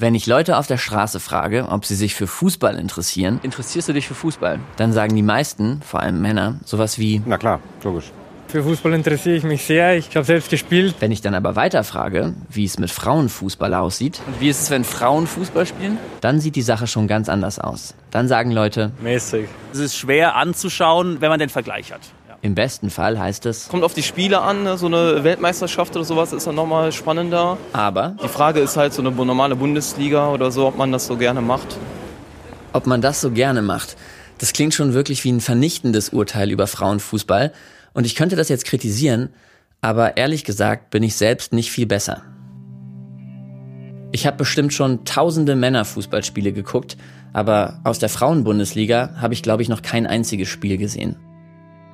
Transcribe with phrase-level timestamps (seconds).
[0.00, 3.92] Wenn ich Leute auf der Straße frage, ob sie sich für Fußball interessieren, Interessierst du
[3.92, 4.60] dich für Fußball?
[4.76, 8.12] dann sagen die meisten, vor allem Männer, sowas wie, Na klar, logisch.
[8.46, 9.96] Für Fußball interessiere ich mich sehr.
[9.96, 10.94] Ich habe selbst gespielt.
[11.00, 14.70] wenn ich dann aber weiter frage, wie es mit Frauenfußball aussieht, Und wie ist es,
[14.70, 15.98] wenn Frauen Fußball spielen?
[16.20, 17.96] dann sieht die Sache schon ganz anders aus.
[18.12, 19.48] Dann sagen Leute, Mäßig.
[19.72, 22.02] Es ist schwer anzuschauen, wenn man den Vergleich hat.
[22.40, 24.78] Im besten Fall heißt es, Kommt auf die Spiele an, ne?
[24.78, 27.58] so eine Weltmeisterschaft oder sowas ist dann nochmal spannender.
[27.72, 31.16] aber Die Frage ist halt so eine normale Bundesliga oder so, ob man das so
[31.16, 31.76] gerne macht.
[32.72, 33.96] ob man das so gerne macht.
[34.38, 37.52] Das klingt schon wirklich wie ein vernichtendes Urteil über Frauenfußball.
[37.92, 39.30] Und ich könnte das jetzt kritisieren,
[39.80, 42.22] aber ehrlich gesagt bin ich selbst nicht viel besser.
[44.12, 46.96] Ich habe bestimmt schon tausende Männerfußballspiele geguckt,
[47.32, 51.16] aber aus der Frauenbundesliga habe ich, glaube ich, noch kein einziges Spiel gesehen.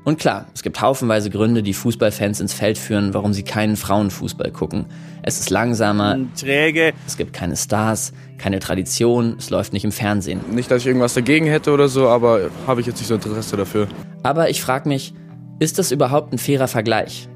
[0.04, 4.50] Und klar, es gibt haufenweise Gründe, die Fußballfans ins Feld führen, warum sie keinen Frauenfußball
[4.50, 4.84] gucken.
[5.22, 6.92] Es ist langsamer, Träge.
[7.06, 10.40] es gibt keine Stars, keine Tradition, es läuft nicht im Fernsehen.
[10.52, 13.56] Nicht, dass ich irgendwas dagegen hätte oder so, aber habe ich jetzt nicht so Interesse
[13.56, 13.88] dafür.
[14.22, 15.14] Aber ich frage mich,
[15.58, 17.28] ist das überhaupt ein fairer Vergleich?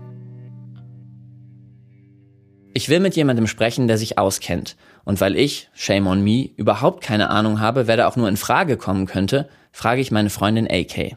[2.75, 4.77] Ich will mit jemandem sprechen, der sich auskennt.
[5.05, 8.37] Und weil ich, shame on me, überhaupt keine Ahnung habe, wer da auch nur in
[8.37, 11.17] Frage kommen könnte, frage ich meine Freundin AK.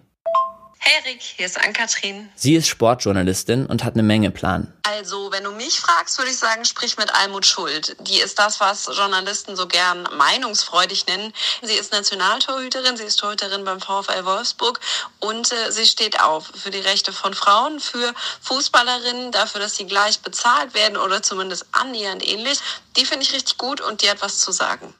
[0.84, 2.28] Hey Rick, hier ist Ann-Kathrin.
[2.34, 4.74] Sie ist Sportjournalistin und hat eine Menge Plan.
[4.82, 7.96] Also, wenn du mich fragst, würde ich sagen, sprich mit Almut Schuld.
[8.00, 11.34] Die ist das, was Journalisten so gern meinungsfreudig nennen.
[11.62, 14.80] Sie ist Nationaltorhüterin, sie ist Torhüterin beim VfL Wolfsburg
[15.20, 19.86] und äh, sie steht auf für die Rechte von Frauen, für Fußballerinnen, dafür, dass sie
[19.86, 22.60] gleich bezahlt werden oder zumindest annähernd ähnlich.
[22.98, 24.96] Die finde ich richtig gut und die hat was zu sagen.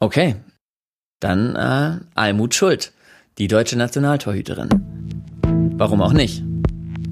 [0.00, 0.34] Okay,
[1.20, 2.92] dann äh, Almut Schuld,
[3.40, 4.68] die deutsche Nationaltorhüterin.
[5.76, 6.44] Warum auch nicht?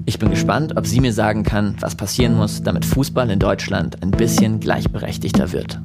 [0.05, 4.03] Ich bin gespannt, ob sie mir sagen kann, was passieren muss, damit Fußball in Deutschland
[4.03, 5.81] ein bisschen gleichberechtigter wird.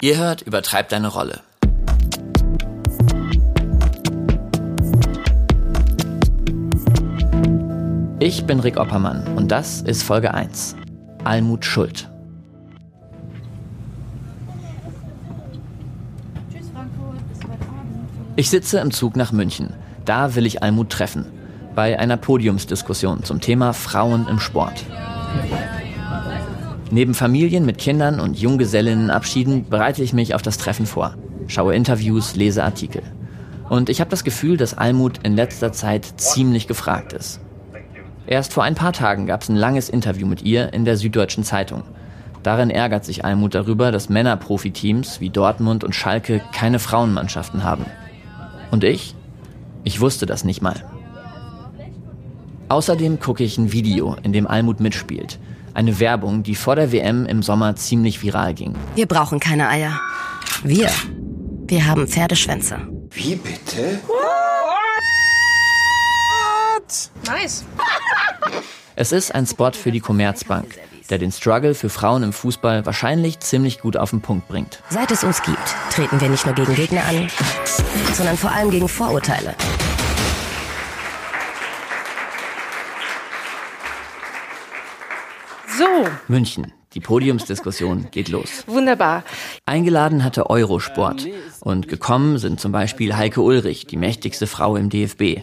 [0.00, 1.42] Ihr hört, übertreibt deine Rolle.
[8.18, 10.74] Ich bin Rick Oppermann und das ist Folge 1.
[11.22, 12.10] Almut Schuld.
[18.36, 19.74] Ich sitze im Zug nach München.
[20.04, 21.26] Da will ich Almut treffen.
[21.76, 24.84] Bei einer Podiumsdiskussion zum Thema Frauen im Sport.
[26.90, 31.14] Neben Familien mit Kindern und Junggesellinnenabschieden bereite ich mich auf das Treffen vor.
[31.46, 33.02] Schaue Interviews, lese Artikel.
[33.68, 37.40] Und ich habe das Gefühl, dass Almut in letzter Zeit ziemlich gefragt ist.
[38.26, 41.44] Erst vor ein paar Tagen gab es ein langes Interview mit ihr in der Süddeutschen
[41.44, 41.84] Zeitung.
[42.42, 47.86] Darin ärgert sich Almut darüber, dass Männerprofiteams wie Dortmund und Schalke keine Frauenmannschaften haben.
[48.70, 49.14] Und ich?
[49.84, 50.84] Ich wusste das nicht mal.
[52.68, 55.38] Außerdem gucke ich ein Video, in dem Almut mitspielt.
[55.74, 58.74] Eine Werbung, die vor der WM im Sommer ziemlich viral ging.
[58.94, 60.00] Wir brauchen keine Eier.
[60.62, 60.90] Wir.
[61.66, 62.78] Wir haben Pferdeschwänze.
[63.10, 64.00] Wie bitte?
[67.26, 67.64] Nice.
[68.96, 70.78] Es ist ein Spot für die Commerzbank,
[71.10, 74.82] der den Struggle für Frauen im Fußball wahrscheinlich ziemlich gut auf den Punkt bringt.
[74.90, 75.58] Seit es uns gibt,
[75.90, 77.28] treten wir nicht nur gegen Gegner an,
[78.14, 79.54] sondern vor allem gegen Vorurteile.
[85.78, 86.72] So, München.
[86.94, 88.62] Die Podiumsdiskussion geht los.
[88.66, 89.24] wunderbar.
[89.66, 91.26] Eingeladen hatte Eurosport
[91.60, 95.42] und gekommen sind zum Beispiel Heike Ulrich, die mächtigste Frau im DFB,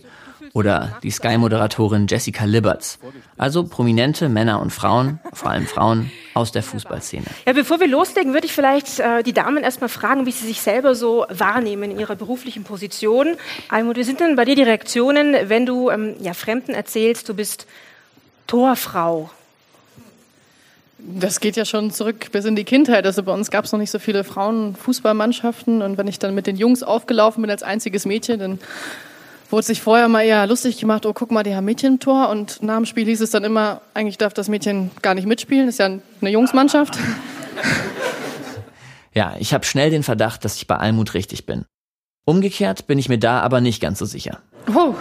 [0.53, 2.99] oder die Sky-Moderatorin Jessica Liberts.
[3.37, 7.25] Also prominente Männer und Frauen, vor allem Frauen, aus der Fußballszene.
[7.45, 10.61] Ja, bevor wir loslegen, würde ich vielleicht äh, die Damen erstmal fragen, wie sie sich
[10.61, 13.35] selber so wahrnehmen in ihrer beruflichen Position.
[13.69, 17.33] Almut, wie sind denn bei dir die Reaktionen, wenn du ähm, ja, Fremden erzählst, du
[17.33, 17.65] bist
[18.47, 19.29] Torfrau?
[21.03, 23.05] Das geht ja schon zurück bis in die Kindheit.
[23.05, 25.81] Also bei uns gab es noch nicht so viele Frauenfußballmannschaften.
[25.81, 28.59] Und wenn ich dann mit den Jungs aufgelaufen bin als einziges Mädchen, dann
[29.51, 32.29] wurde sich vorher mal eher lustig gemacht, oh, guck mal, die haben Mädchen im Tor.
[32.29, 35.67] Und nach dem Spiel hieß es dann immer, eigentlich darf das Mädchen gar nicht mitspielen.
[35.67, 36.97] Ist ja eine Jungsmannschaft.
[39.13, 41.65] Ja, ich habe schnell den Verdacht, dass ich bei Almut richtig bin.
[42.25, 44.39] Umgekehrt bin ich mir da aber nicht ganz so sicher,
[44.73, 44.95] Oh,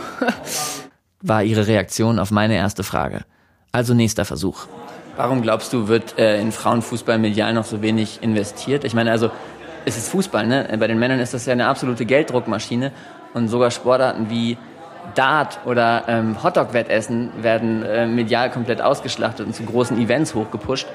[1.23, 3.25] war ihre Reaktion auf meine erste Frage.
[3.73, 4.67] Also nächster Versuch.
[5.17, 8.85] Warum glaubst du, wird äh, in Frauenfußball medial noch so wenig investiert?
[8.85, 9.31] Ich meine, also
[9.85, 10.77] es ist Fußball, ne?
[10.81, 12.93] Bei den Männern ist das ja eine absolute Gelddruckmaschine
[13.35, 14.57] und sogar Sportarten wie
[15.15, 20.87] Dart oder ähm, Hotdog-Wettessen werden äh, medial komplett ausgeschlachtet und zu großen Events hochgepusht.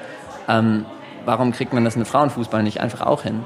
[0.48, 0.86] Ähm,
[1.26, 3.44] warum kriegt man das in Frauenfußball nicht einfach auch hin?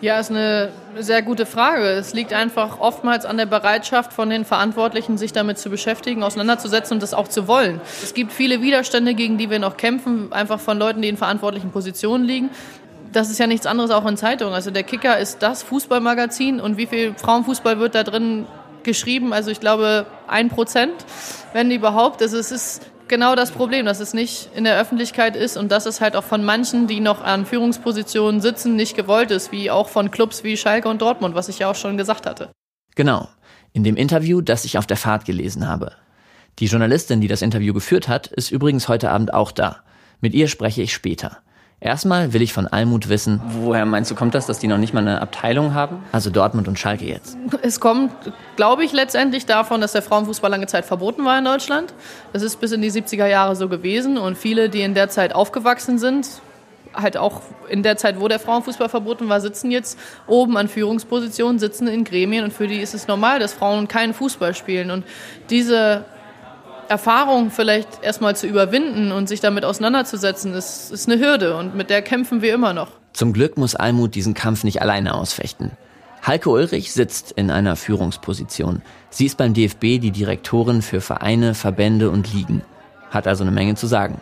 [0.00, 1.88] Ja, ist eine sehr gute Frage.
[1.88, 6.96] Es liegt einfach oftmals an der Bereitschaft von den Verantwortlichen, sich damit zu beschäftigen, auseinanderzusetzen
[6.96, 7.80] und das auch zu wollen.
[8.02, 11.70] Es gibt viele Widerstände, gegen die wir noch kämpfen, einfach von Leuten, die in verantwortlichen
[11.70, 12.50] Positionen liegen.
[13.14, 14.54] Das ist ja nichts anderes auch in Zeitungen.
[14.54, 18.46] Also der Kicker ist das Fußballmagazin und wie viel Frauenfußball wird da drin
[18.82, 19.32] geschrieben?
[19.32, 20.94] Also ich glaube ein Prozent,
[21.52, 22.20] wenn überhaupt.
[22.20, 25.86] Also es ist genau das Problem, dass es nicht in der Öffentlichkeit ist und dass
[25.86, 29.88] es halt auch von manchen, die noch an Führungspositionen sitzen, nicht gewollt ist, wie auch
[29.88, 32.50] von Clubs wie Schalke und Dortmund, was ich ja auch schon gesagt hatte.
[32.96, 33.28] Genau,
[33.72, 35.92] in dem Interview, das ich auf der Fahrt gelesen habe.
[36.58, 39.84] Die Journalistin, die das Interview geführt hat, ist übrigens heute Abend auch da.
[40.20, 41.38] Mit ihr spreche ich später.
[41.84, 43.42] Erstmal will ich von Almut wissen.
[43.60, 46.02] Woher meinst du, kommt das, dass die noch nicht mal eine Abteilung haben?
[46.12, 47.36] Also Dortmund und Schalke jetzt.
[47.60, 48.10] Es kommt,
[48.56, 51.92] glaube ich, letztendlich davon, dass der Frauenfußball lange Zeit verboten war in Deutschland.
[52.32, 55.34] Das ist bis in die 70er Jahre so gewesen und viele, die in der Zeit
[55.34, 56.26] aufgewachsen sind,
[56.94, 61.58] halt auch in der Zeit, wo der Frauenfußball verboten war, sitzen jetzt oben an Führungspositionen,
[61.58, 64.90] sitzen in Gremien und für die ist es normal, dass Frauen keinen Fußball spielen.
[64.90, 65.04] Und
[65.50, 66.06] diese
[66.88, 71.90] Erfahrung vielleicht erstmal zu überwinden und sich damit auseinanderzusetzen, ist, ist eine Hürde und mit
[71.90, 72.88] der kämpfen wir immer noch.
[73.12, 75.72] Zum Glück muss Almut diesen Kampf nicht alleine ausfechten.
[76.26, 78.82] Heike Ulrich sitzt in einer Führungsposition.
[79.10, 82.62] Sie ist beim DFB die Direktorin für Vereine, Verbände und Ligen,
[83.10, 84.20] hat also eine Menge zu sagen.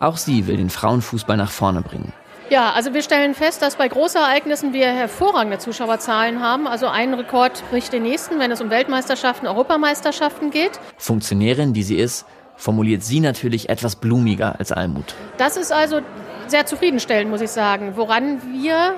[0.00, 2.12] Auch sie will den Frauenfußball nach vorne bringen.
[2.52, 6.68] Ja, also wir stellen fest, dass bei Großereignissen wir hervorragende Zuschauerzahlen haben.
[6.68, 10.72] Also ein Rekord bricht den nächsten, wenn es um Weltmeisterschaften, Europameisterschaften geht.
[10.98, 12.26] Funktionärin, die sie ist,
[12.56, 15.14] formuliert sie natürlich etwas blumiger als Almut.
[15.38, 16.00] Das ist also
[16.46, 17.94] sehr zufriedenstellend, muss ich sagen.
[17.96, 18.96] Woran wir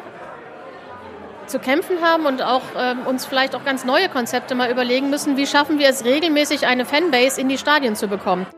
[1.47, 5.37] zu kämpfen haben und auch ähm, uns vielleicht auch ganz neue Konzepte mal überlegen müssen,
[5.37, 8.49] wie schaffen wir es regelmäßig, eine Fanbase in die Stadien zu bekommen.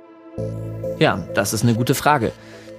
[0.98, 2.32] Ja, das ist eine gute Frage.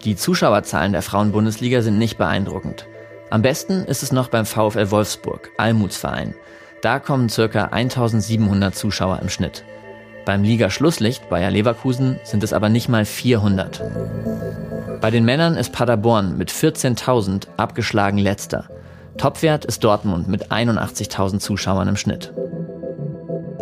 [0.04, 2.86] Die Zuschauerzahlen der Frauenbundesliga sind nicht beeindruckend.
[3.30, 6.36] Am besten ist es noch beim VfL Wolfsburg, Almutsverein.
[6.82, 7.66] Da kommen ca.
[7.66, 9.66] 1700 Zuschauer im Schnitt.
[10.26, 13.82] Beim Liga-Schlusslicht Bayer Leverkusen sind es aber nicht mal 400.
[15.02, 18.70] Bei den Männern ist Paderborn mit 14.000 abgeschlagen letzter.
[19.18, 22.34] Topwert ist Dortmund mit 81.000 Zuschauern im Schnitt.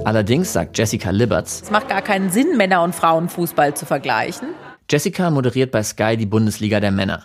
[0.04, 4.50] Allerdings sagt Jessica Liberts, es macht gar keinen Sinn, Männer- und Frauenfußball zu vergleichen.
[4.90, 7.24] Jessica moderiert bei Sky die Bundesliga der Männer.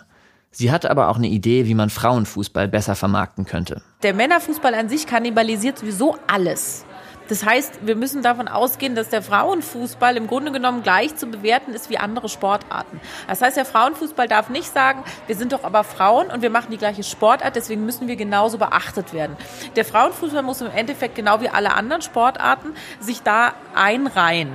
[0.49, 3.83] Sie hat aber auch eine Idee, wie man Frauenfußball besser vermarkten könnte.
[4.01, 6.85] Der Männerfußball an sich kannibalisiert sowieso alles.
[7.29, 11.71] Das heißt, wir müssen davon ausgehen, dass der Frauenfußball im Grunde genommen gleich zu bewerten
[11.71, 12.99] ist wie andere Sportarten.
[13.27, 16.71] Das heißt, der Frauenfußball darf nicht sagen, wir sind doch aber Frauen und wir machen
[16.71, 19.37] die gleiche Sportart, deswegen müssen wir genauso beachtet werden.
[19.75, 24.49] Der Frauenfußball muss im Endeffekt genau wie alle anderen Sportarten sich da einreihen.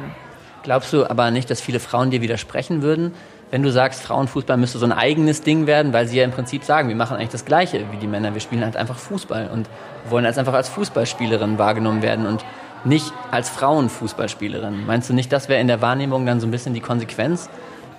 [0.67, 3.15] Glaubst du aber nicht, dass viele Frauen dir widersprechen würden,
[3.53, 6.65] wenn du sagst, Frauenfußball müsste so ein eigenes Ding werden, weil sie ja im Prinzip
[6.65, 8.35] sagen, wir machen eigentlich das Gleiche wie die Männer.
[8.35, 9.69] Wir spielen halt einfach Fußball und
[10.11, 12.45] wollen als einfach als Fußballspielerin wahrgenommen werden und
[12.83, 14.87] nicht als Frauenfußballspielerin.
[14.87, 17.49] Meinst du nicht, das wäre in der Wahrnehmung dann so ein bisschen die Konsequenz?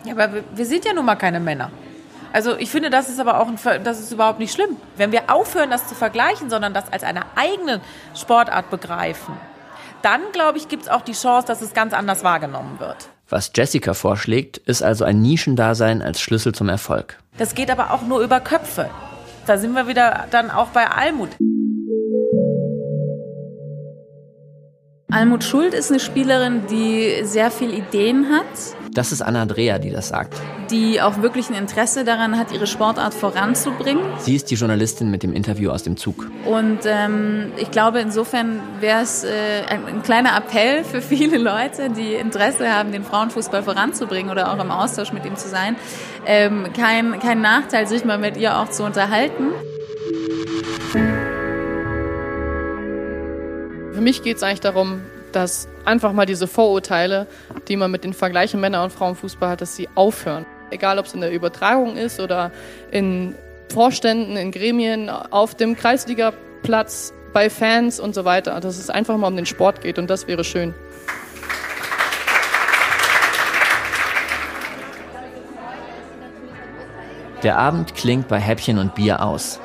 [0.03, 1.71] Ja, aber wir, sind ja nun mal keine Männer.
[2.33, 4.75] Also ich finde, das ist aber auch ein, das ist überhaupt nicht schlimm.
[4.97, 7.79] Wenn wir aufhören, das zu vergleichen, sondern das als eine eigene
[8.13, 9.35] Sportart begreifen,
[10.07, 13.09] dann, glaube ich, gibt es auch die Chance, dass es ganz anders wahrgenommen wird.
[13.27, 17.17] Was Jessica vorschlägt, ist also ein Nischendasein als Schlüssel zum Erfolg.
[17.37, 18.89] Das geht aber auch nur über Köpfe.
[19.47, 21.31] Da sind wir wieder dann auch bei Almut.
[25.11, 28.86] Almut Schuld ist eine Spielerin, die sehr viel Ideen hat.
[28.97, 30.33] Das ist Anna Dreher, die das sagt.
[30.71, 34.01] Die auch wirklich ein Interesse daran hat, ihre Sportart voranzubringen.
[34.17, 36.31] Sie ist die Journalistin mit dem Interview aus dem Zug.
[36.47, 39.29] Und ähm, ich glaube, insofern wäre es äh,
[39.69, 44.59] ein, ein, kleiner Appell für viele Leute, die Interesse haben, den Frauenfußball voranzubringen oder auch
[44.59, 45.75] im Austausch mit ihm zu sein.
[46.25, 49.49] Ähm, kein, kein Nachteil, sich mal mit ihr auch zu unterhalten.
[53.93, 55.01] Für mich geht es eigentlich darum,
[55.33, 57.27] dass einfach mal diese Vorurteile,
[57.67, 60.45] die man mit den Vergleichen Männer- und Frauenfußball hat, dass sie aufhören.
[60.69, 62.51] Egal, ob es in der Übertragung ist oder
[62.91, 63.33] in
[63.73, 68.59] Vorständen, in Gremien, auf dem Kreisligaplatz, bei Fans und so weiter.
[68.59, 70.73] Dass es einfach mal um den Sport geht und das wäre schön.
[77.43, 79.59] Der Abend klingt bei Häppchen und Bier aus.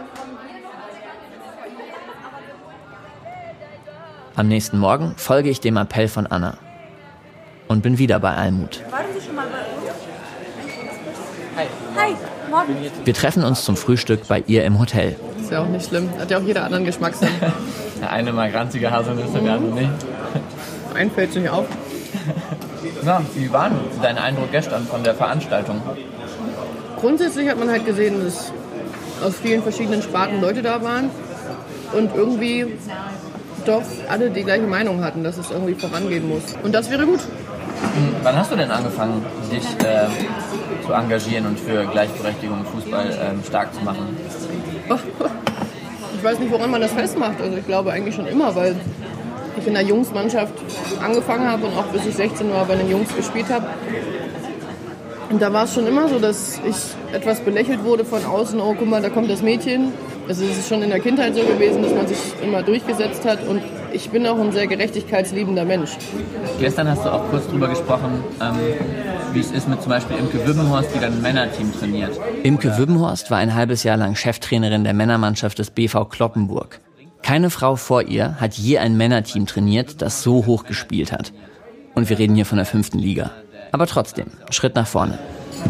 [4.34, 6.56] Am nächsten Morgen folge ich dem Appell von Anna
[7.68, 8.82] und bin wieder bei Almut.
[8.90, 9.92] Warten Sie schon mal bei uns?
[11.56, 11.66] Hi.
[11.96, 12.16] Hi,
[12.50, 12.76] morgen.
[13.04, 15.16] Wir treffen uns zum Frühstück bei ihr im Hotel.
[15.38, 16.08] Ist ja auch nicht schlimm.
[16.18, 17.28] Hat ja auch jeder anderen Geschmackssinn.
[18.00, 19.90] Der eine mal ranzige Haselnüsse, der andere nicht.
[20.94, 21.66] Ein fällt sich auf.
[23.04, 25.80] Na, wie war denn dein Eindruck gestern von der Veranstaltung?
[26.98, 28.52] Grundsätzlich hat man halt gesehen, dass
[29.22, 31.10] aus vielen verschiedenen Sparten Leute da waren.
[31.92, 32.66] und irgendwie
[33.64, 36.42] doch alle die gleiche Meinung hatten, dass es irgendwie vorangehen muss.
[36.62, 37.20] Und das wäre gut.
[37.20, 40.06] Hm, wann hast du denn angefangen, dich äh,
[40.86, 44.16] zu engagieren und für Gleichberechtigung im Fußball äh, stark zu machen?
[46.14, 47.40] Ich weiß nicht, woran man das festmacht.
[47.40, 48.76] Also ich glaube eigentlich schon immer, weil
[49.58, 50.54] ich in der Jungsmannschaft
[51.02, 53.66] angefangen habe und auch bis ich 16 war bei den Jungs gespielt habe.
[55.30, 56.76] Und da war es schon immer so, dass ich
[57.12, 58.60] etwas belächelt wurde von außen.
[58.60, 59.92] Oh, guck mal, da kommt das Mädchen.
[60.28, 63.46] Also es ist schon in der Kindheit so gewesen, dass man sich immer durchgesetzt hat.
[63.46, 63.62] Und
[63.92, 65.90] ich bin auch ein sehr gerechtigkeitsliebender Mensch.
[66.60, 68.56] Gestern hast du auch kurz darüber gesprochen, ähm,
[69.32, 72.18] wie es ist mit zum Beispiel Imke Wübbenhorst, die dann ein Männerteam trainiert.
[72.42, 76.80] Imke Wübbenhorst war ein halbes Jahr lang Cheftrainerin der Männermannschaft des BV Kloppenburg.
[77.22, 81.32] Keine Frau vor ihr hat je ein Männerteam trainiert, das so hoch gespielt hat.
[81.94, 83.30] Und wir reden hier von der fünften Liga.
[83.70, 85.18] Aber trotzdem, Schritt nach vorne.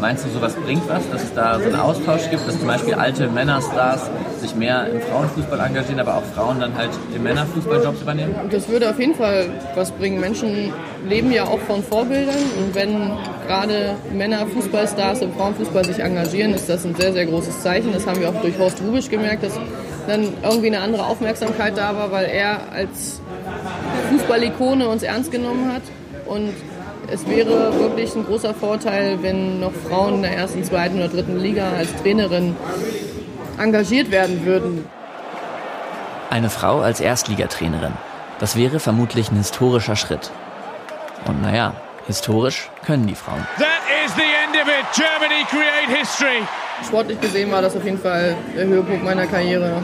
[0.01, 2.95] Meinst du, sowas bringt was, dass es da so einen Austausch gibt, dass zum Beispiel
[2.95, 8.35] alte Männerstars sich mehr im Frauenfußball engagieren, aber auch Frauen dann halt den Männerfußballjobs übernehmen?
[8.51, 10.21] Das würde auf jeden Fall was bringen.
[10.21, 10.73] Menschen
[11.09, 13.13] leben ja auch von Vorbildern und wenn
[13.47, 17.93] gerade Männerfußballstars im Frauenfußball sich engagieren, ist das ein sehr, sehr großes Zeichen.
[17.93, 19.59] Das haben wir auch durch Horst Rubisch gemerkt, dass
[20.09, 23.21] dann irgendwie eine andere Aufmerksamkeit da war, weil er als
[24.11, 25.83] Fußballikone uns ernst genommen hat.
[26.27, 26.53] Und
[27.13, 31.39] es wäre wirklich ein großer Vorteil, wenn noch Frauen in der ersten, zweiten oder dritten
[31.39, 32.57] Liga als Trainerin
[33.59, 34.87] engagiert werden würden.
[36.31, 37.93] Eine Frau als Erstligatrainerin.
[38.39, 40.31] Das wäre vermutlich ein historischer Schritt.
[41.27, 41.75] Und naja,
[42.07, 43.47] historisch können die Frauen.
[43.59, 44.87] That is the end of it.
[44.97, 46.43] Germany create history.
[46.83, 49.83] Sportlich gesehen war das auf jeden Fall der Höhepunkt meiner Karriere.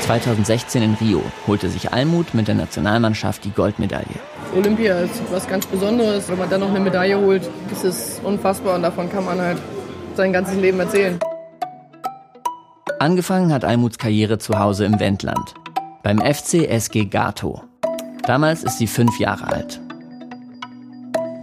[0.00, 4.33] 2016 in Rio holte sich Almut mit der Nationalmannschaft die Goldmedaille.
[4.56, 6.28] Olympia ist was ganz Besonderes.
[6.28, 7.42] Wenn man dann noch eine Medaille holt,
[7.72, 9.58] ist es unfassbar und davon kann man halt
[10.16, 11.18] sein ganzes Leben erzählen.
[13.00, 15.54] Angefangen hat Almuts Karriere zu Hause im Wendland,
[16.02, 17.62] beim FC SG Gato.
[18.26, 19.80] Damals ist sie fünf Jahre alt.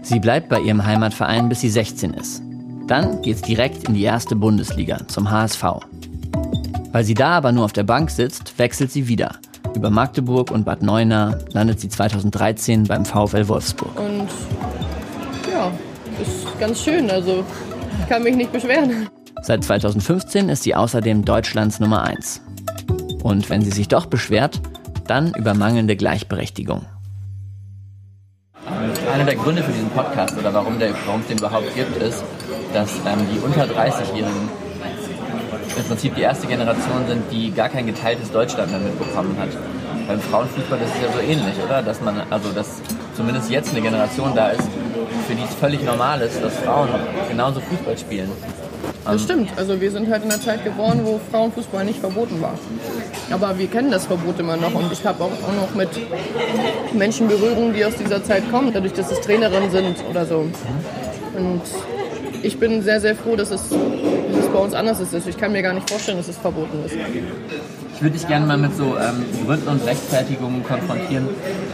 [0.01, 2.41] Sie bleibt bei ihrem Heimatverein, bis sie 16 ist.
[2.87, 5.63] Dann geht's direkt in die erste Bundesliga, zum HSV.
[6.91, 9.35] Weil sie da aber nur auf der Bank sitzt, wechselt sie wieder.
[9.75, 13.97] Über Magdeburg und Bad Neuenahr landet sie 2013 beim VfL Wolfsburg.
[13.97, 14.27] Und
[15.51, 15.71] ja,
[16.21, 17.09] ist ganz schön.
[17.09, 17.43] Also
[17.99, 19.09] ich kann mich nicht beschweren.
[19.41, 22.41] Seit 2015 ist sie außerdem Deutschlands Nummer 1.
[23.23, 24.61] Und wenn sie sich doch beschwert,
[25.07, 26.85] dann über mangelnde Gleichberechtigung.
[29.11, 32.23] Einer der Gründe für diesen Podcast oder warum, der, warum es den überhaupt gibt, ist,
[32.73, 34.49] dass ähm, die unter 30-Jährigen
[35.81, 39.49] im Prinzip die erste Generation sind, die gar kein geteiltes Deutschland mehr mitbekommen hat.
[40.07, 41.81] Beim Frauenfußball ist es ja so ähnlich, oder?
[41.81, 42.81] Dass man, also dass
[43.15, 44.67] zumindest jetzt eine Generation da ist,
[45.27, 46.89] für die es völlig normal ist, dass Frauen
[47.29, 48.29] genauso Fußball spielen.
[49.03, 49.49] Das ähm, stimmt.
[49.57, 52.57] Also wir sind halt in einer Zeit geboren, wo Frauenfußball nicht verboten war.
[53.31, 55.89] Aber wir kennen das Verbot immer noch und ich habe auch, auch noch mit
[56.93, 60.45] Menschen Berührung, die aus dieser Zeit kommen, dadurch, dass es Trainerinnen sind oder so.
[61.37, 61.61] Und
[62.43, 63.69] ich bin sehr, sehr froh, dass es
[64.51, 65.13] bei uns anders ist.
[65.13, 66.95] Also ich kann mir gar nicht vorstellen, dass es verboten ist.
[67.95, 71.27] Ich würde dich gerne mal mit so ähm, Gründen und Rechtfertigungen konfrontieren,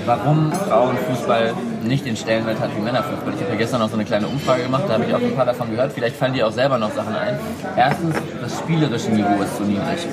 [0.05, 1.53] warum Frauenfußball
[1.83, 3.33] nicht den Stellenwert hat wie Männerfußball.
[3.33, 5.35] Ich habe ja gestern noch so eine kleine Umfrage gemacht, da habe ich auch ein
[5.35, 5.93] paar davon gehört.
[5.93, 7.39] Vielleicht fallen dir auch selber noch Sachen ein.
[7.77, 10.07] Erstens, das spielerische Niveau ist zu niedrig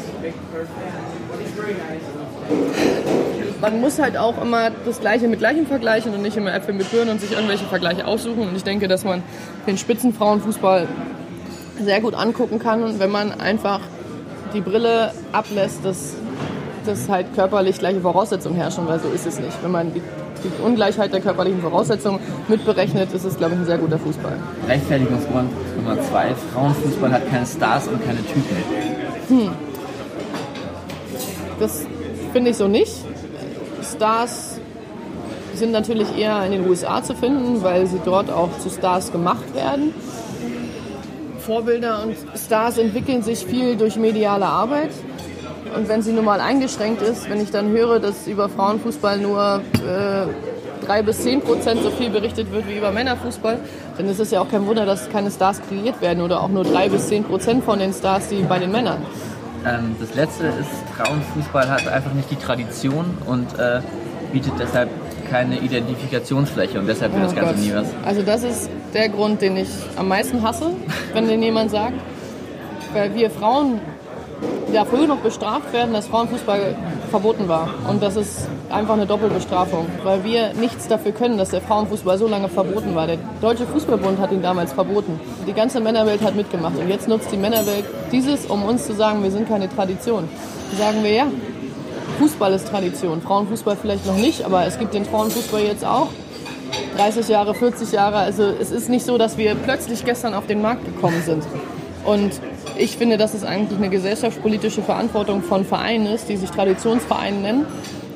[3.65, 6.91] man muss halt auch immer das Gleiche mit Gleichem vergleichen und nicht immer Äpfel mit
[6.91, 8.49] Birnen und sich irgendwelche Vergleiche aussuchen.
[8.49, 9.23] Und ich denke, dass man
[9.67, 10.87] den Spitzenfrauenfußball
[11.83, 13.81] sehr gut angucken kann, wenn man einfach
[14.53, 16.15] die Brille ablässt, dass,
[16.87, 19.63] dass halt körperlich gleiche Voraussetzungen herrschen, weil so ist es nicht.
[19.63, 20.01] Wenn man die,
[20.45, 24.37] die Ungleichheit der körperlichen Voraussetzungen mitberechnet, ist es, glaube ich, ein sehr guter Fußball.
[24.69, 28.57] Rechtfertigungsgrund Nummer zwei, Frauenfußball hat keine Stars und keine Typen.
[29.29, 29.51] Hm.
[31.59, 31.87] Das
[32.33, 32.93] finde ich so nicht.
[33.83, 34.61] Stars
[35.55, 39.55] sind natürlich eher in den USA zu finden, weil sie dort auch zu Stars gemacht
[39.55, 39.95] werden.
[41.45, 44.91] Vorbilder und Stars entwickeln sich viel durch mediale Arbeit.
[45.77, 49.61] Und wenn sie nun mal eingeschränkt ist, wenn ich dann höre, dass über Frauenfußball nur
[49.75, 53.59] äh, drei bis zehn Prozent so viel berichtet wird wie über Männerfußball,
[53.97, 56.65] dann ist es ja auch kein Wunder, dass keine Stars kreiert werden oder auch nur
[56.65, 59.03] drei bis zehn Prozent von den Stars, die bei den Männern.
[59.67, 63.81] Ähm, das letzte ist, Frauenfußball hat einfach nicht die Tradition und äh,
[64.33, 64.91] bietet deshalb
[65.35, 67.65] keine Identifikationsfläche und deshalb wird oh das Ganze Gott.
[67.65, 67.89] nie was.
[68.07, 70.71] Also das ist der Grund, den ich am meisten hasse,
[71.13, 71.95] wenn den jemand sagt.
[72.93, 73.81] Weil wir Frauen
[74.73, 76.77] ja früher noch bestraft werden, dass Frauenfußball
[77.11, 77.69] verboten war.
[77.91, 82.29] Und das ist einfach eine Doppelbestrafung, weil wir nichts dafür können, dass der Frauenfußball so
[82.29, 83.09] lange verboten war.
[83.09, 85.19] Der Deutsche Fußballbund hat ihn damals verboten.
[85.49, 86.79] Die ganze Männerwelt hat mitgemacht.
[86.79, 90.29] Und jetzt nutzt die Männerwelt dieses, um uns zu sagen, wir sind keine Tradition.
[90.79, 91.27] Sagen wir, ja,
[92.19, 93.21] Fußball ist Tradition.
[93.21, 96.09] Frauenfußball vielleicht noch nicht, aber es gibt den Frauenfußball jetzt auch.
[96.97, 98.17] 30 Jahre, 40 Jahre.
[98.17, 101.45] Also es ist nicht so, dass wir plötzlich gestern auf den Markt gekommen sind.
[102.05, 102.41] Und
[102.77, 107.67] ich finde, dass es eigentlich eine gesellschaftspolitische Verantwortung von Vereinen ist, die sich Traditionsvereine nennen,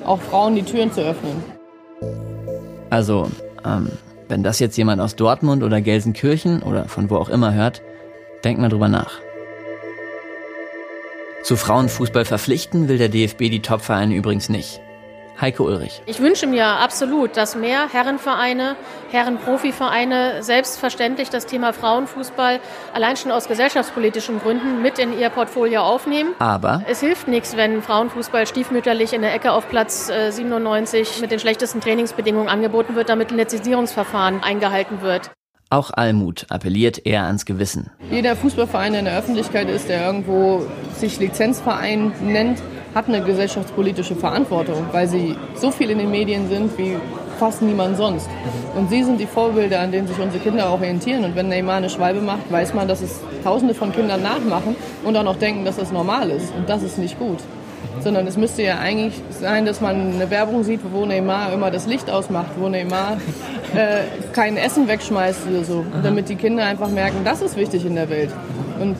[0.05, 1.43] auch Frauen die Türen zu öffnen.
[2.91, 3.31] Also,
[3.65, 3.91] ähm,
[4.29, 7.83] wenn das jetzt jemand aus Dortmund oder Gelsenkirchen oder von wo auch immer hört,
[8.45, 9.21] denkt mal drüber nach.
[11.49, 14.83] Zu Frauenfußball verpflichten will der DFB die Topvereine übrigens nicht.
[15.41, 16.03] Heike Ulrich.
[16.05, 18.77] Ich wünsche mir absolut, dass mehr Herrenvereine,
[19.11, 22.61] Herrenprofivereine selbstverständlich das Thema Frauenfußball
[22.93, 26.35] allein schon aus gesellschaftspolitischen Gründen mit in ihr Portfolio aufnehmen.
[26.39, 31.31] Aber es hilft nichts, wenn Frauenfußball stiefmütterlich in der Ecke auf Platz 97 äh, mit
[31.31, 35.31] den schlechtesten Trainingsbedingungen angeboten wird, damit ein Lizenzierungsverfahren eingehalten wird.
[35.71, 37.91] Auch Almut appelliert eher ans Gewissen.
[38.11, 40.63] Jeder Fußballverein, der in der Öffentlichkeit ist, der irgendwo
[40.97, 42.63] sich Lizenzverein nennt,
[42.95, 46.97] hat eine gesellschaftspolitische Verantwortung, weil sie so viel in den Medien sind wie
[47.39, 48.31] fast niemand sonst.
[48.77, 51.27] Und sie sind die Vorbilder, an denen sich unsere Kinder orientieren.
[51.27, 55.17] Und wenn Neymar eine Schwalbe macht, weiß man, dass es Tausende von Kindern nachmachen und
[55.17, 56.51] auch denken, dass das normal ist.
[56.57, 57.39] Und das ist nicht gut
[58.03, 61.87] sondern es müsste ja eigentlich sein, dass man eine Werbung sieht, wo Neymar immer das
[61.87, 63.19] Licht ausmacht, wo Neymar
[63.75, 67.95] äh, kein Essen wegschmeißt oder so, damit die Kinder einfach merken, das ist wichtig in
[67.95, 68.31] der Welt.
[68.81, 68.97] Und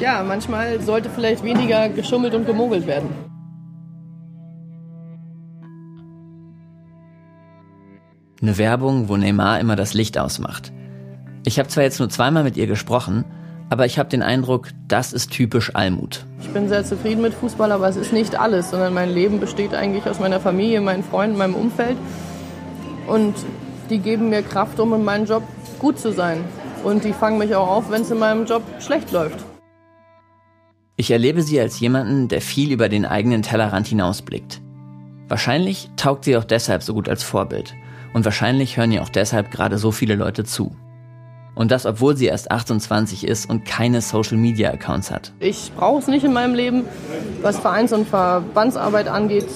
[0.00, 3.08] ja, manchmal sollte vielleicht weniger geschummelt und gemogelt werden.
[8.42, 10.72] Eine Werbung, wo Neymar immer das Licht ausmacht.
[11.46, 13.24] Ich habe zwar jetzt nur zweimal mit ihr gesprochen,
[13.74, 16.24] aber ich habe den Eindruck, das ist typisch Almut.
[16.40, 19.74] Ich bin sehr zufrieden mit Fußball, aber es ist nicht alles, sondern mein Leben besteht
[19.74, 21.96] eigentlich aus meiner Familie, meinen Freunden, meinem Umfeld.
[23.08, 23.34] Und
[23.90, 25.42] die geben mir Kraft, um in meinem Job
[25.80, 26.44] gut zu sein.
[26.84, 29.44] Und die fangen mich auch auf, wenn es in meinem Job schlecht läuft.
[30.94, 34.62] Ich erlebe sie als jemanden, der viel über den eigenen Tellerrand hinausblickt.
[35.26, 37.74] Wahrscheinlich taugt sie auch deshalb so gut als Vorbild.
[38.12, 40.76] Und wahrscheinlich hören ihr auch deshalb gerade so viele Leute zu.
[41.54, 45.32] Und das, obwohl sie erst 28 ist und keine Social-Media-Accounts hat.
[45.38, 46.84] Ich brauche es nicht in meinem Leben.
[47.42, 49.46] Was Vereins- und Verbandsarbeit angeht,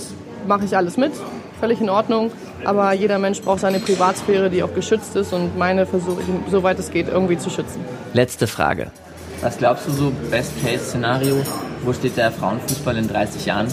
[0.46, 1.12] mache ich alles mit.
[1.58, 2.30] Völlig in Ordnung.
[2.64, 5.32] Aber jeder Mensch braucht seine Privatsphäre, die auch geschützt ist.
[5.32, 7.80] Und meine versuche ich, soweit es geht, irgendwie zu schützen.
[8.12, 8.92] Letzte Frage.
[9.40, 11.36] Was glaubst du so, Best-Case-Szenario?
[11.84, 13.66] Wo steht der Frauenfußball in 30 Jahren?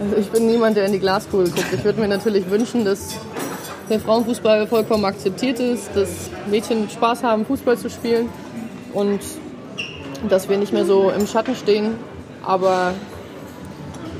[0.00, 1.72] Also ich bin niemand, der in die Glaskugel guckt.
[1.72, 3.14] Ich würde mir natürlich wünschen, dass
[3.88, 8.28] der Frauenfußball vollkommen akzeptiert ist, dass Mädchen Spaß haben, Fußball zu spielen
[8.92, 9.20] und
[10.28, 11.96] dass wir nicht mehr so im Schatten stehen.
[12.42, 12.94] Aber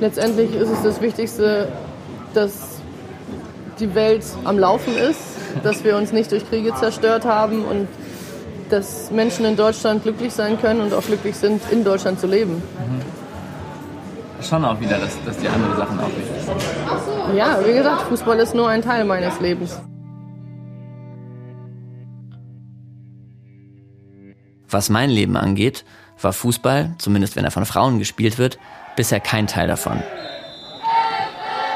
[0.01, 1.69] letztendlich ist es das Wichtigste,
[2.35, 2.79] dass
[3.79, 5.21] die Welt am Laufen ist,
[5.63, 7.89] dass wir uns nicht durch Kriege zerstört haben und
[8.71, 12.55] dass Menschen in Deutschland glücklich sein können und auch glücklich sind, in Deutschland zu leben.
[12.55, 13.24] Mhm
[14.45, 17.37] schon auch wieder, dass, dass die anderen Sachen auch wichtig sind.
[17.37, 19.81] Ja, wie gesagt, Fußball ist nur ein Teil meines Lebens.
[24.69, 25.85] Was mein Leben angeht,
[26.21, 28.59] war Fußball, zumindest wenn er von Frauen gespielt wird,
[28.97, 30.03] bisher kein Teil davon.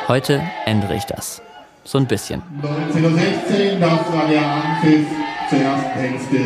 [0.08, 1.42] Heute ändere ich das.
[1.84, 2.42] So ein bisschen.
[2.62, 5.06] 19.16 das war der Anpfiff
[5.48, 6.36] zur ersten Hälfte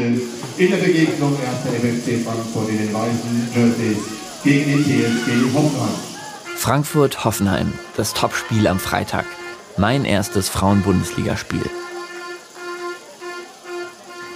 [0.58, 1.82] in der Begegnung 1.
[1.82, 3.98] MFC Frankfurt in den weißen Jerseys
[4.44, 6.11] gegen den TSG Hoffenheim.
[6.62, 9.24] Frankfurt-Hoffenheim, das Topspiel am Freitag.
[9.78, 11.64] Mein erstes Frauen-Bundesligaspiel.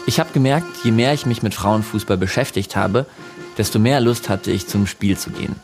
[0.09, 3.07] Ich habe gemerkt, je mehr ich mich mit Frauenfußball beschäftigt habe,
[3.59, 5.55] desto mehr Lust hatte ich zum Spiel zu gehen.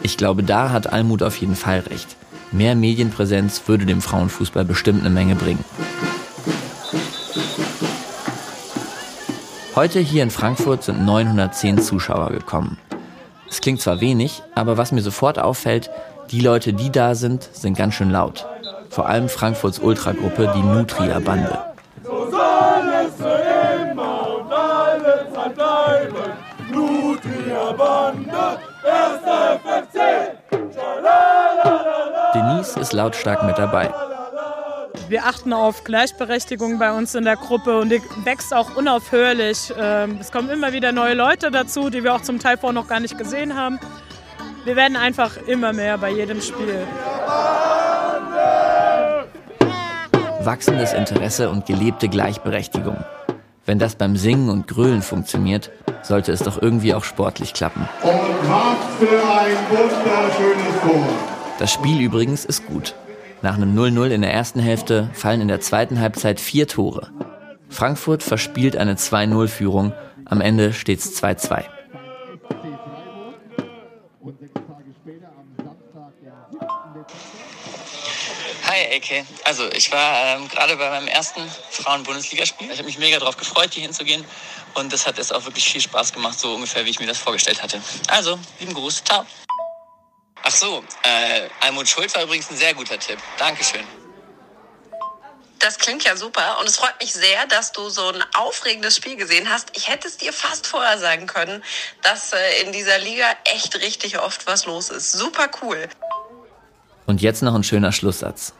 [0.00, 2.14] Ich glaube, da hat Almut auf jeden Fall recht.
[2.52, 5.64] Mehr Medienpräsenz würde dem Frauenfußball bestimmt eine Menge bringen.
[9.74, 12.78] Heute hier in Frankfurt sind 910 Zuschauer gekommen.
[13.48, 15.90] Es klingt zwar wenig, aber was mir sofort auffällt,
[16.30, 18.46] die Leute, die da sind, sind ganz schön laut.
[18.90, 21.58] Vor allem Frankfurts Ultragruppe, die Nutria Bande.
[22.02, 26.12] So soll es für immer und alle Zeit.
[26.70, 30.36] Nutria Bande, erster FFC.
[32.34, 33.92] Denise ist lautstark mit dabei.
[35.08, 39.72] Wir achten auf Gleichberechtigung bei uns in der Gruppe und die wächst auch unaufhörlich.
[39.78, 42.88] Ähm, es kommen immer wieder neue Leute dazu, die wir auch zum Teil vorher noch
[42.88, 43.78] gar nicht gesehen haben.
[44.64, 46.84] Wir werden einfach immer mehr bei jedem Spiel.
[50.40, 53.04] Wachsendes Interesse und gelebte Gleichberechtigung.
[53.64, 55.70] Wenn das beim Singen und Grölen funktioniert,
[56.02, 57.88] sollte es doch irgendwie auch sportlich klappen.
[58.02, 61.08] Und was für ein wunderschönes Tor.
[61.60, 62.94] Das Spiel übrigens ist gut.
[63.46, 67.12] Nach einem 0-0 in der ersten Hälfte fallen in der zweiten Halbzeit vier Tore.
[67.68, 69.92] Frankfurt verspielt eine 2-0-Führung,
[70.24, 71.64] am Ende steht es 2-2.
[78.64, 79.24] Hi, AK.
[79.44, 82.68] Also, ich war ähm, gerade bei meinem ersten Frauen-Bundesligaspiel.
[82.68, 84.24] Ich habe mich mega darauf gefreut, hier hinzugehen.
[84.74, 87.18] Und das hat jetzt auch wirklich viel Spaß gemacht, so ungefähr, wie ich mir das
[87.18, 87.80] vorgestellt hatte.
[88.08, 89.04] Also, lieben Gruß.
[89.04, 89.24] Ciao.
[90.48, 93.18] Ach so, äh, Almut Schulz war übrigens ein sehr guter Tipp.
[93.36, 93.84] Dankeschön.
[95.58, 99.16] Das klingt ja super und es freut mich sehr, dass du so ein aufregendes Spiel
[99.16, 99.76] gesehen hast.
[99.76, 101.64] Ich hätte es dir fast vorher sagen können,
[102.02, 105.10] dass äh, in dieser Liga echt richtig oft was los ist.
[105.10, 105.88] Super cool.
[107.06, 108.52] Und jetzt noch ein schöner Schlusssatz.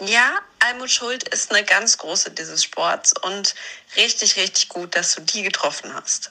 [0.00, 3.54] Ja, Almut Schuld ist eine ganz große dieses Sports und
[3.96, 6.30] richtig, richtig gut, dass du die getroffen hast.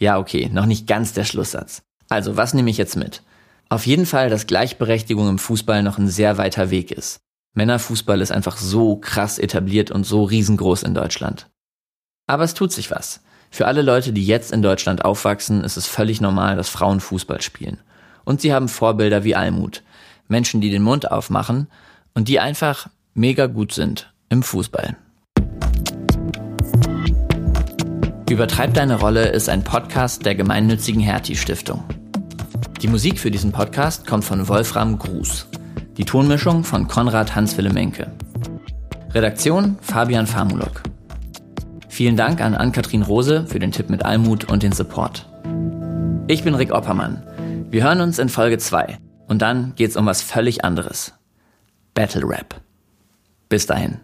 [0.00, 1.82] Ja, okay, noch nicht ganz der Schlusssatz.
[2.08, 3.22] Also, was nehme ich jetzt mit?
[3.68, 7.20] Auf jeden Fall, dass Gleichberechtigung im Fußball noch ein sehr weiter Weg ist.
[7.54, 11.50] Männerfußball ist einfach so krass etabliert und so riesengroß in Deutschland.
[12.26, 13.20] Aber es tut sich was.
[13.50, 17.42] Für alle Leute, die jetzt in Deutschland aufwachsen, ist es völlig normal, dass Frauen Fußball
[17.42, 17.78] spielen.
[18.24, 19.82] Und sie haben Vorbilder wie Almut.
[20.28, 21.66] Menschen, die den Mund aufmachen
[22.14, 24.96] und die einfach mega gut sind im Fußball.
[28.30, 31.82] Übertreib deine Rolle ist ein Podcast der gemeinnützigen Hertie Stiftung.
[32.80, 35.48] Die Musik für diesen Podcast kommt von Wolfram Gruß.
[35.96, 38.12] Die Tonmischung von Konrad Hans-Willemenke.
[39.12, 40.84] Redaktion Fabian Famulok.
[41.88, 45.28] Vielen Dank an Ann-Kathrin Rose für den Tipp mit Almut und den Support.
[46.28, 47.24] Ich bin Rick Oppermann.
[47.68, 51.14] Wir hören uns in Folge 2 und dann geht's um was völlig anderes.
[51.94, 52.60] Battle Rap.
[53.48, 53.98] Bis dahin.